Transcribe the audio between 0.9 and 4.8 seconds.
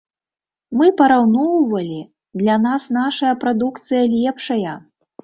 параўноўвалі, для нас нашая прадукцыя лепшая.